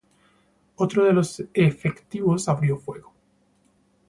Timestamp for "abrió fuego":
2.49-3.13